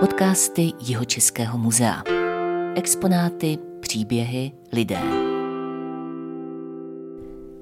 [0.00, 2.02] Podcasty Jihočeského muzea.
[2.74, 5.00] Exponáty, příběhy, lidé.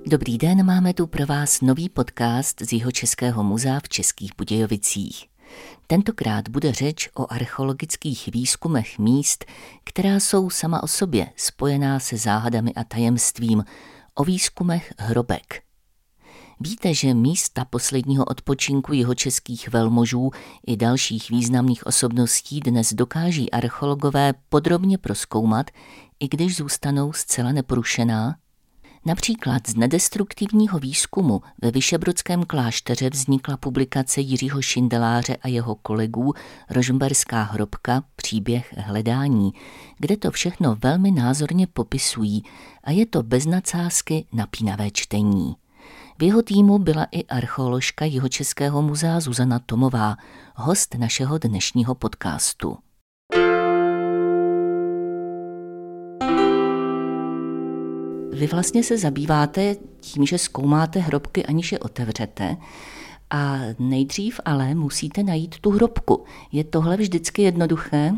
[0.06, 5.26] Dobrý den, máme tu pro vás nový podcast z Jihočeského muzea v Českých Budějovicích.
[5.86, 9.44] Tentokrát bude řeč o archeologických výzkumech míst,
[9.84, 13.64] která jsou sama o sobě spojená se záhadami a tajemstvím,
[14.14, 15.62] o výzkumech hrobek–
[16.60, 20.30] Víte, že místa posledního odpočinku jeho českých velmožů
[20.66, 25.70] i dalších významných osobností dnes dokáží archeologové podrobně proskoumat,
[26.20, 28.36] i když zůstanou zcela neporušená?
[29.06, 36.34] Například z nedestruktivního výzkumu ve Vyšebrodském klášteře vznikla publikace Jiřího Šindeláře a jeho kolegů
[36.70, 39.52] Rožmberská hrobka Příběh hledání,
[39.98, 42.42] kde to všechno velmi názorně popisují
[42.84, 45.56] a je to bez nadsázky napínavé čtení.
[46.20, 50.16] V jeho týmu byla i archeoložka Jihočeského muzea Zuzana Tomová,
[50.54, 52.78] host našeho dnešního podcastu.
[58.32, 62.56] Vy vlastně se zabýváte tím, že zkoumáte hrobky, aniž je otevřete.
[63.30, 66.24] A nejdřív ale musíte najít tu hrobku.
[66.52, 68.14] Je tohle vždycky jednoduché?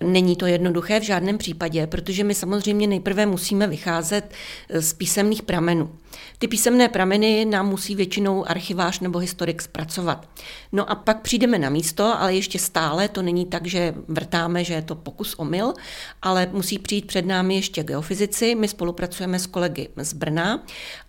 [0.00, 4.32] Není to jednoduché v žádném případě, protože my samozřejmě nejprve musíme vycházet
[4.68, 5.90] z písemných pramenů.
[6.38, 10.28] Ty písemné prameny nám musí většinou archivář nebo historik zpracovat.
[10.72, 14.74] No a pak přijdeme na místo, ale ještě stále to není tak, že vrtáme, že
[14.74, 15.72] je to pokus omyl,
[16.22, 18.54] ale musí přijít před námi ještě geofyzici.
[18.54, 20.62] My spolupracujeme s kolegy z Brna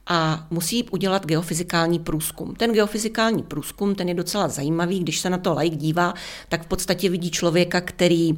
[0.08, 2.56] a musí udělat geofyzikální průzkum.
[2.56, 6.14] Ten geofyzikální průzkum, ten je docela zajímavý, když se na to laik dívá,
[6.50, 8.34] tak v podstatě vidí člověka, který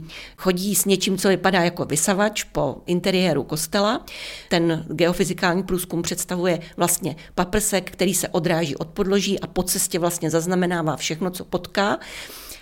[0.46, 4.06] chodí s něčím, co vypadá jako vysavač po interiéru kostela.
[4.50, 10.30] Ten geofyzikální průzkum představuje vlastně paprsek, který se odráží od podloží a po cestě vlastně
[10.30, 12.00] zaznamenává všechno, co potká.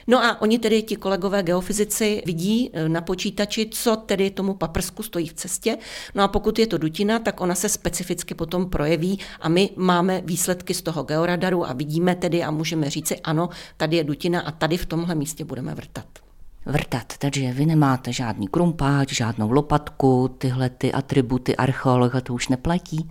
[0.08, 5.04] No a oni tedy, ti kolegové geofyzici, vidí e, na počítači, co tedy tomu paprsku
[5.04, 5.78] stojí v cestě.
[6.16, 10.22] No a pokud je to dutina, tak ona se specificky potom projeví a my máme
[10.26, 14.52] výsledky z toho georadaru a vidíme tedy a můžeme říci, ano, tady je dutina a
[14.52, 16.23] tady v tomhle místě budeme vrtat
[16.66, 17.14] vrtat.
[17.18, 23.10] Takže vy nemáte žádný krumpáč, žádnou lopatku, tyhle ty atributy archeologa to už neplatí?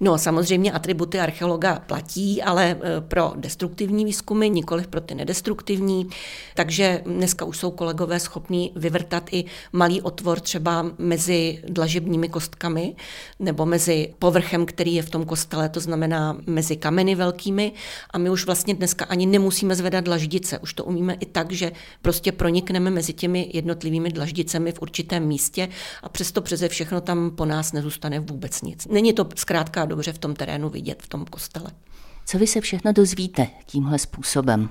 [0.00, 6.08] No samozřejmě atributy archeologa platí, ale e, pro destruktivní výzkumy, nikoli pro ty nedestruktivní.
[6.54, 12.94] Takže dneska už jsou kolegové schopní vyvrtat i malý otvor třeba mezi dlažebními kostkami
[13.38, 17.72] nebo mezi povrchem, který je v tom kostele, to znamená mezi kameny velkými.
[18.10, 20.58] A my už vlastně dneska ani nemusíme zvedat dlaždice.
[20.58, 25.68] Už to umíme i tak, že prostě pronikneme mezi těmi jednotlivými dlaždicemi v určitém místě
[26.02, 28.86] a přesto přeze všechno tam po nás nezůstane vůbec nic.
[28.86, 31.70] Není to zkrátka dobře v tom terénu vidět, v tom kostele.
[32.26, 34.68] Co vy se všechno dozvíte tímhle způsobem?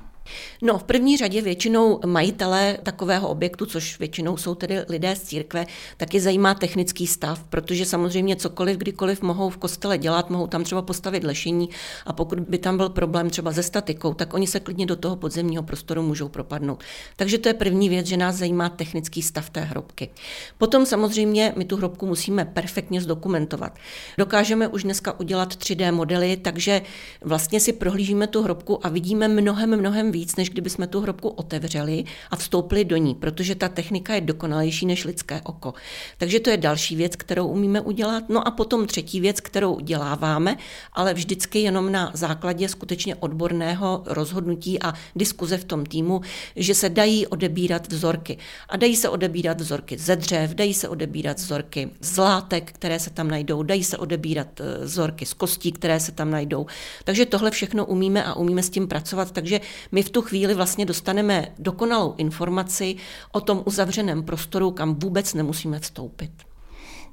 [0.61, 5.65] No, v první řadě většinou majitele takového objektu, což většinou jsou tedy lidé z církve,
[5.97, 10.81] taky zajímá technický stav, protože samozřejmě cokoliv, kdykoliv mohou v kostele dělat, mohou tam třeba
[10.81, 11.69] postavit lešení
[12.05, 15.15] a pokud by tam byl problém třeba se statikou, tak oni se klidně do toho
[15.15, 16.83] podzemního prostoru můžou propadnout.
[17.15, 20.09] Takže to je první věc, že nás zajímá technický stav té hrobky.
[20.57, 23.73] Potom samozřejmě my tu hrobku musíme perfektně zdokumentovat.
[24.17, 26.81] Dokážeme už dneska udělat 3D modely, takže
[27.21, 31.29] vlastně si prohlížíme tu hrobku a vidíme mnohem, mnohem víc, než kdyby jsme tu hrobku
[31.29, 35.73] otevřeli a vstoupili do ní, protože ta technika je dokonalejší než lidské oko.
[36.17, 38.23] Takže to je další věc, kterou umíme udělat.
[38.29, 40.57] No a potom třetí věc, kterou děláváme,
[40.93, 46.21] ale vždycky jenom na základě skutečně odborného rozhodnutí a diskuze v tom týmu,
[46.55, 48.37] že se dají odebírat vzorky.
[48.69, 53.09] A dají se odebírat vzorky ze dřev, dají se odebírat vzorky z látek, které se
[53.09, 56.65] tam najdou, dají se odebírat eh, vzorky z kostí, které se tam najdou.
[57.03, 59.59] Takže tohle všechno umíme a umíme s tím pracovat, takže
[59.91, 62.95] my v tu chvíli vlastně dostaneme dokonalou informaci
[63.31, 66.31] o tom uzavřeném prostoru, kam vůbec nemusíme vstoupit.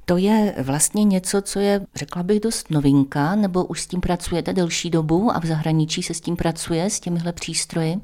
[0.04, 4.52] To je vlastně něco, co je, řekla bych, dost novinka, nebo už s tím pracujete
[4.52, 7.96] delší dobu a v zahraničí se s tím pracuje, s těmihle přístroji?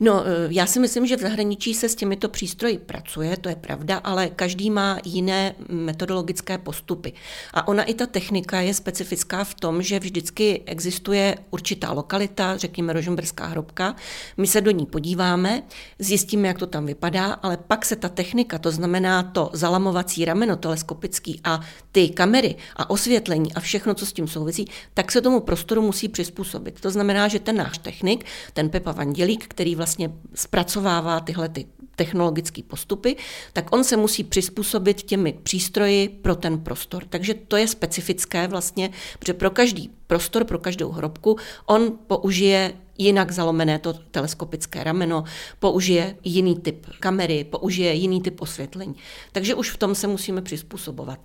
[0.00, 3.56] No, eh, já si myslím, že v zahraničí se s těmito přístroji pracuje, to je
[3.56, 7.12] pravda, ale každý má jiné metodologické postupy.
[7.54, 12.92] A ona i ta technika je specifická v tom, že vždycky existuje určitá lokalita, řekněme
[12.92, 13.96] Rožemberská hrobka,
[14.36, 15.62] my se do ní podíváme,
[15.98, 20.56] zjistíme, jak to tam vypadá, ale pak se ta technika, to znamená to zalamovací rameno
[20.56, 21.60] teleskopický a
[21.92, 26.08] ty kamery a osvětlení a všechno, co s tím souvisí, tak se tomu prostoru musí
[26.08, 26.80] přizpůsobit.
[26.80, 31.66] To znamená, že ten náš technik, ten Pepa Vandělík, který vlastně vlastně zpracovává tyhle ty
[31.96, 33.16] technologické postupy,
[33.52, 37.04] tak on se musí přizpůsobit těmi přístroji pro ten prostor.
[37.04, 43.30] Takže to je specifické vlastně, protože pro každý prostor pro každou hrobku, on použije jinak
[43.30, 45.24] zalomené to teleskopické rameno,
[45.58, 48.94] použije jiný typ kamery, použije jiný typ osvětlení.
[49.32, 51.18] Takže už v tom se musíme přizpůsobovat.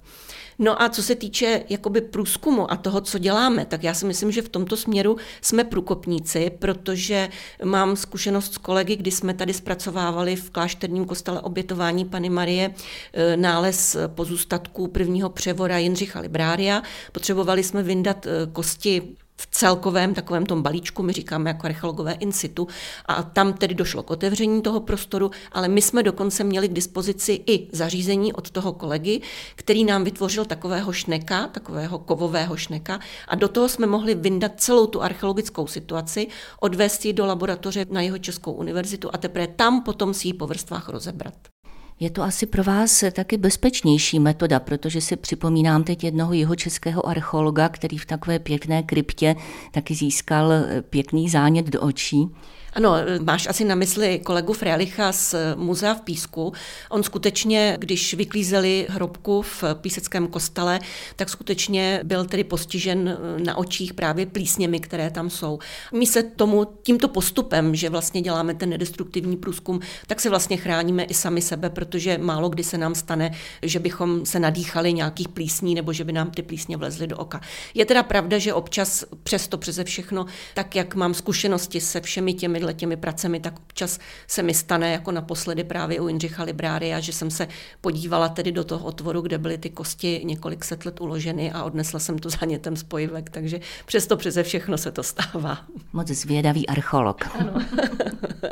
[0.60, 4.32] No a co se týče jakoby průzkumu a toho, co děláme, tak já si myslím,
[4.32, 7.30] že v tomto směru jsme průkopníci, protože
[7.64, 12.74] mám zkušenost s kolegy, kdy jsme tady zpracovávali v klášterním kostele obětování Pany Marie
[13.14, 16.82] e, nález pozůstatků prvního převora Jindřicha Librária.
[17.12, 18.30] Potřebovali jsme vyndat e,
[18.74, 22.68] kosti v celkovém takovém tom balíčku, my říkáme jako archeologové in situ,
[23.06, 27.44] a tam tedy došlo k otevření toho prostoru, ale my jsme dokonce měli k dispozici
[27.48, 29.22] i zařízení od toho kolegy,
[29.56, 34.88] který nám vytvořil takového šneka, takového kovového šneka a do toho jsme mohli vyndat celou
[34.88, 36.28] tu archeologickou situaci,
[36.60, 40.48] odvést ji do laboratoře na jeho Českou univerzitu a teprve tam potom si ji po
[40.48, 41.53] vrstvách rozebrat.
[42.00, 47.08] Je to asi pro vás taky bezpečnější metoda, protože si připomínám teď jednoho jeho českého
[47.08, 49.36] archeologa, který v takové pěkné kryptě
[49.72, 50.52] taky získal
[50.90, 52.30] pěkný zánět do očí.
[52.76, 56.54] Ano, máš asi na mysli kolegu Frelicha z Muzea v Písku.
[56.90, 60.80] On skutečně, když vyklízeli hrobku v píseckém kostele,
[61.16, 65.60] tak skutečně byl tedy postižen na očích právě plísněmi, které tam jsou.
[65.94, 71.04] My se tomu tímto postupem, že vlastně děláme ten nedestruktivní průzkum, tak se vlastně chráníme
[71.04, 73.32] i sami sebe, protože málo kdy se nám stane,
[73.62, 77.42] že bychom se nadýchali nějakých plísní nebo že by nám ty plísně vlezly do oka.
[77.74, 82.63] Je teda pravda, že občas přesto přeze všechno, tak jak mám zkušenosti se všemi těmi
[82.64, 87.14] těmihle těmi pracemi, tak občas se mi stane, jako naposledy právě u Jindřicha Librária, že
[87.14, 87.48] jsem se
[87.82, 92.00] podívala tedy do toho otvoru, kde byly ty kosti několik set let uloženy a odnesla
[92.00, 95.58] jsem to zánětem spojivek, takže přesto přeze všechno se to stává.
[95.94, 97.26] Moc zvědavý archeolog.
[97.40, 97.54] Ano.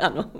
[0.00, 0.30] ano.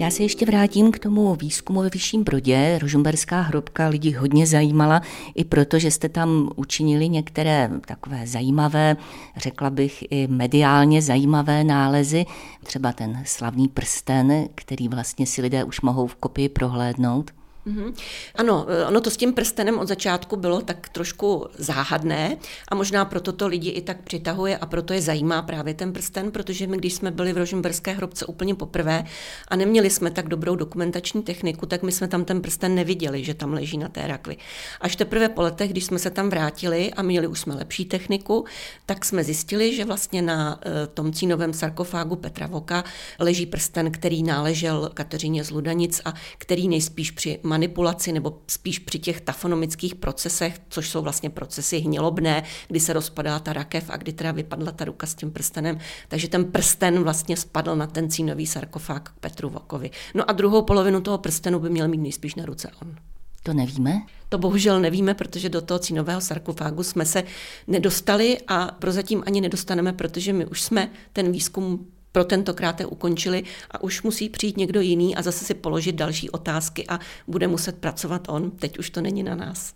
[0.00, 2.78] Já se ještě vrátím k tomu výzkumu ve Vyšším Brodě.
[2.78, 5.02] Rožumberská hrobka lidi hodně zajímala,
[5.34, 8.96] i proto, že jste tam učinili některé takové zajímavé,
[9.36, 12.26] řekla bych i mediálně zajímavé nálezy,
[12.64, 17.30] třeba ten slavný prsten, který vlastně si lidé už mohou v kopii prohlédnout.
[17.66, 17.94] Mm-hmm.
[18.34, 22.36] Ano, eh, ono to s tím prstenem od začátku bylo tak trošku záhadné
[22.68, 26.30] a možná proto to lidi i tak přitahuje a proto je zajímá právě ten prsten,
[26.30, 29.04] protože my, když jsme byli v Rožemberské hrobce úplně poprvé
[29.48, 33.34] a neměli jsme tak dobrou dokumentační techniku, tak my jsme tam ten prsten neviděli, že
[33.34, 34.36] tam leží na té rakvi.
[34.80, 38.44] Až teprve po letech, když jsme se tam vrátili a měli už jsme lepší techniku,
[38.86, 42.84] tak jsme zjistili, že vlastně na eh, tom cínovém sarkofágu Petra Voka
[43.18, 48.98] leží prsten, který náležel Kateřině z Ludanic a který nejspíš při manipulaci nebo spíš při
[48.98, 54.12] těch tafonomických procesech, což jsou vlastně procesy hnilobné, kdy se rozpadá ta rakev a kdy
[54.12, 55.78] teda vypadla ta ruka s tím prstenem.
[56.08, 59.90] Takže ten prsten vlastně spadl na ten cínový sarkofág k Petru Vokovi.
[60.14, 62.94] No a druhou polovinu toho prstenu by měl mít nejspíš na ruce on.
[63.42, 64.02] To nevíme?
[64.28, 67.24] To bohužel nevíme, protože do toho cínového sarkofágu jsme se
[67.66, 73.42] nedostali a prozatím ani nedostaneme, protože my už jsme ten výzkum pro tentokrát je ukončili
[73.70, 77.78] a už musí přijít někdo jiný a zase si položit další otázky a bude muset
[77.78, 78.50] pracovat on.
[78.50, 79.72] Teď už to není na nás.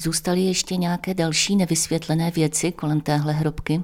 [0.00, 3.82] Zůstaly ještě nějaké další nevysvětlené věci kolem téhle hrobky?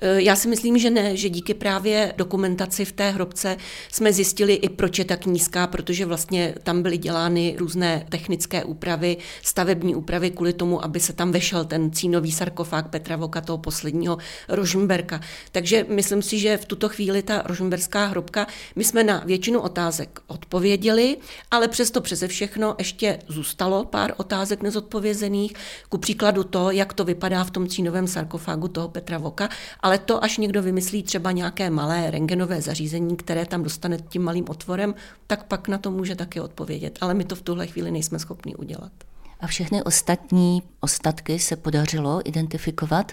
[0.00, 3.56] Eh, já si myslím, že ne, že díky právě dokumentaci v té hrobce
[3.92, 9.16] jsme zjistili i proč je tak nízká, protože vlastně tam byly dělány různé technické úpravy,
[9.42, 14.18] stavební úpravy kvůli tomu, aby se tam vešel ten cínový sarkofág Petra Voka, toho posledního
[14.48, 15.20] Rožmberka.
[15.52, 18.46] Takže myslím si, že v tuto chvíli ta Rožmberská hrobka,
[18.76, 21.16] my jsme na většinu otázek odpověděli,
[21.50, 25.52] ale přesto přeze všechno ještě zůstalo pár otázek nezodpovězených.
[25.88, 29.48] Ku příkladu to, jak to vypadá v tom cínovém sarkofágu toho Petra Voka,
[29.80, 34.44] ale to, až někdo vymyslí třeba nějaké malé rengenové zařízení, které tam dostane tím malým
[34.48, 34.94] otvorem,
[35.26, 36.98] tak pak na to může taky odpovědět.
[37.00, 38.92] Ale my to v tuhle chvíli nejsme schopni udělat.
[39.40, 43.12] A všechny ostatní ostatky se podařilo identifikovat?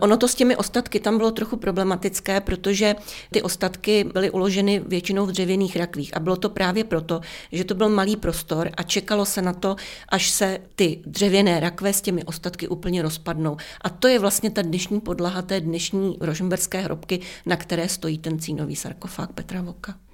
[0.00, 2.94] Ono to s těmi ostatky tam bylo trochu problematické, protože
[3.30, 7.20] ty ostatky byly uloženy většinou v dřevěných rakvích a bylo to právě proto,
[7.52, 9.76] že to byl malý prostor a čekalo se na to,
[10.08, 13.56] až se ty dřevěné rakve s těmi ostatky úplně rozpadnou.
[13.80, 18.38] A to je vlastně ta dnešní podlaha té dnešní rožemberské hrobky, na které stojí ten
[18.38, 20.07] cínový sarkofág Petra Voka.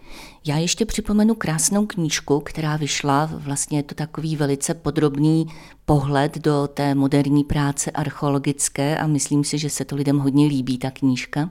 [0.47, 3.31] Já ještě připomenu krásnou knížku, která vyšla.
[3.33, 5.47] Vlastně je to takový velice podrobný
[5.85, 10.79] pohled do té moderní práce archeologické a myslím si, že se to lidem hodně líbí,
[10.79, 11.51] ta knížka.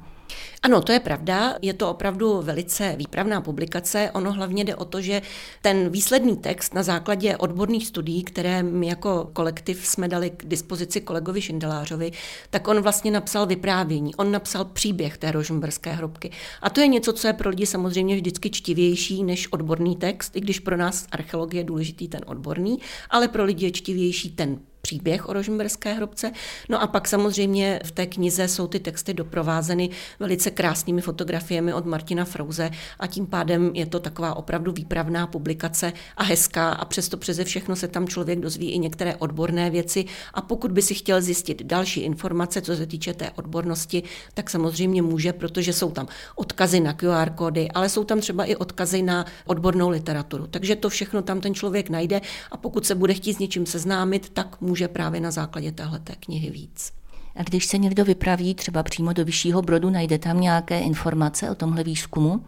[0.64, 1.56] Ano, to je pravda.
[1.62, 4.12] Je to opravdu velice výpravná publikace.
[4.14, 5.22] Ono hlavně jde o to, že
[5.62, 11.02] ten výsledný text na základě odborných studií, které my jako kolektiv jsme dali k dispozici
[11.02, 12.12] kolegovi Šindelářovi,
[12.50, 14.16] tak on vlastně napsal vyprávění.
[14.16, 16.32] On napsal příběh té rožmberské hrobky.
[16.62, 20.42] A to je něco, co je pro lidi samozřejmě vždycky čtivější než odborný text, i
[20.42, 24.60] když pro nás archeologie je důležitý ten odborný, ale pro lidi je čtivější ten
[24.94, 26.32] příběh o Rožmberské hrobce.
[26.70, 31.86] No a pak samozřejmě v té knize jsou ty texty doprovázeny velice krásnými fotografiemi od
[31.86, 37.18] Martina Frouze a tím pádem je to taková opravdu výpravná publikace a hezká a přesto
[37.18, 41.22] přeze všechno se tam člověk dozví i některé odborné věci a pokud by si chtěl
[41.22, 46.80] zjistit další informace, co se týče té odbornosti, tak samozřejmě může, protože jsou tam odkazy
[46.80, 50.48] na QR kódy, ale jsou tam třeba i odkazy na odbornou literaturu.
[50.48, 52.22] Takže to všechno tam ten člověk najde
[52.52, 56.16] a pokud se bude chtít s něčím seznámit, tak může může právě na základě téhleté
[56.20, 56.92] knihy víc.
[57.36, 61.56] A když se někdo vypraví třeba přímo do Vyššího Brodu, najde tam nějaké informace o
[61.56, 62.44] tomhle výzkumu?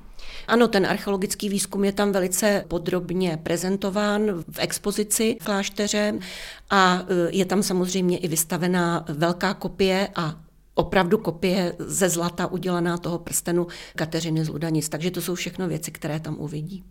[0.48, 6.20] Ano, ten archeologický výzkum je tam velice podrobně prezentován v expozici v klášteře
[6.70, 10.36] a e, je tam samozřejmě i vystavená velká kopie a
[10.76, 14.90] opravdu kopie ze zlata udělaná toho prstenu Kateřiny z Ludanic.
[14.90, 16.84] Takže to jsou všechno věci, které tam uvidí.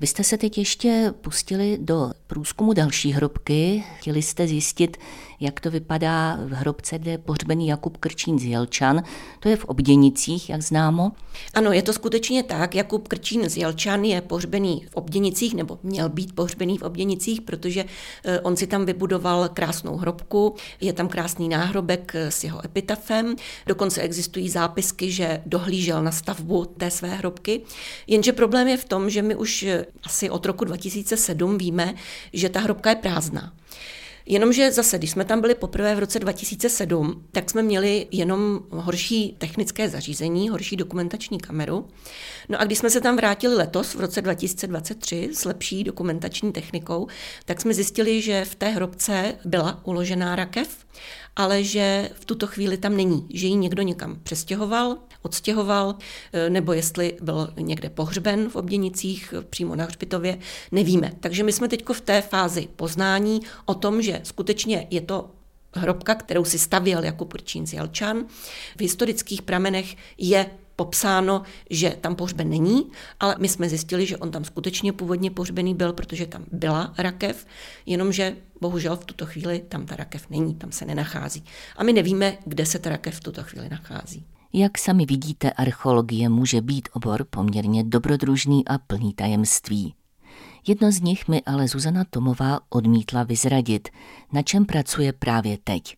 [0.00, 3.84] Vy jste se teď ještě pustili do průzkumu další hrobky.
[3.98, 4.96] Chtěli jste zjistit,
[5.40, 9.02] jak to vypadá v hrobce, kde je pohřbený Jakub Krčín z Jelčan.
[9.40, 11.12] To je v Obděnicích, jak známo.
[11.54, 12.74] Ano, je to skutečně tak.
[12.74, 17.84] Jakub Krčín z Jelčan je pohřbený v Obděnicích, nebo měl být pohřbený v Obděnicích, protože
[18.24, 20.54] eh, on si tam vybudoval krásnou hrobku.
[20.80, 23.36] Je tam krásný náhrobek eh, s jeho epitafem.
[23.66, 27.60] Dokonce existují zápisky, že dohlížel na stavbu té své hrobky.
[28.06, 29.66] Jenže problém je v tom, že my už
[30.02, 31.94] asi od roku 2007 víme,
[32.32, 33.52] že ta hrobka je prázdná.
[34.26, 39.36] Jenomže zase, když jsme tam byli poprvé v roce 2007, tak jsme měli jenom horší
[39.38, 41.88] technické zařízení, horší dokumentační kameru.
[42.48, 47.06] No a když jsme se tam vrátili letos, v roce 2023, s lepší dokumentační technikou,
[47.44, 50.84] tak jsme zjistili, že v té hrobce byla uložená rakev
[51.36, 55.94] ale že v tuto chvíli tam není, že ji někdo někam přestěhoval, odstěhoval,
[56.32, 60.38] e, nebo jestli byl někde pohřben v Obděnicích přímo na hřbitově,
[60.72, 61.12] nevíme.
[61.20, 65.30] Takže my jsme teď v té fázi poznání o tom, že skutečně je to
[65.74, 68.24] hrobka, kterou si stavěl jako Prčín z Jelčan.
[68.76, 72.90] V historických pramenech je popsáno, že tam pohřben není,
[73.20, 77.46] ale my jsme zjistili, že on tam skutečně původně pohřbený byl, protože tam byla rakev,
[77.86, 81.44] jenomže bohužel v tuto chvíli tam ta rakev není, tam se nenachází.
[81.76, 84.26] A my nevíme, kde se ta rakev v tuto chvíli nachází.
[84.56, 89.94] Jak sami vidíte, archeologie může být obor poměrně dobrodružný a plný tajemství.
[90.66, 93.88] Jedno z nich mi ale Zuzana Tomová odmítla vyzradit,
[94.32, 95.96] na čem pracuje právě teď.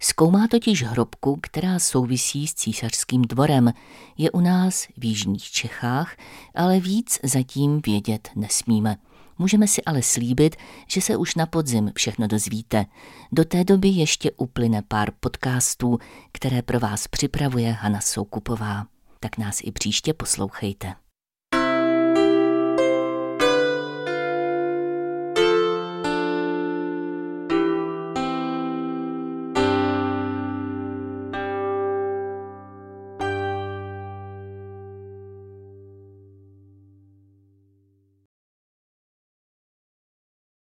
[0.00, 3.72] Zkoumá totiž hrobku, která souvisí s císařským dvorem.
[4.18, 6.16] Je u nás v jižních Čechách,
[6.54, 8.96] ale víc zatím vědět nesmíme.
[9.38, 10.56] Můžeme si ale slíbit,
[10.88, 12.86] že se už na podzim všechno dozvíte.
[13.32, 15.98] Do té doby ještě uplyne pár podcastů,
[16.32, 18.86] které pro vás připravuje Hana Soukupová.
[19.20, 20.94] Tak nás i příště poslouchejte.